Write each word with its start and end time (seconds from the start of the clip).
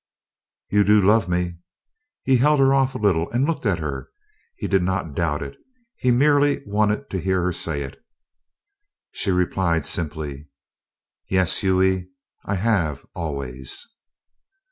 "You 0.71 0.83
do 0.83 0.99
love 0.99 1.29
me?" 1.29 1.57
He 2.23 2.37
held 2.37 2.59
her 2.59 2.73
off 2.73 2.95
a 2.95 2.97
little 2.97 3.29
and 3.29 3.45
looked 3.45 3.67
at 3.67 3.77
her. 3.77 4.09
He 4.55 4.67
did 4.67 4.81
not 4.81 5.13
doubt 5.13 5.43
it 5.43 5.57
he 5.95 6.09
merely 6.09 6.63
wanted 6.65 7.07
to 7.11 7.19
hear 7.19 7.43
her 7.43 7.53
say 7.53 7.83
it. 7.83 8.03
She 9.11 9.29
replied 9.29 9.85
simply: 9.85 10.47
"Yes, 11.27 11.59
Hughie. 11.59 12.09
I 12.43 12.55
have 12.55 13.05
always." 13.13 13.89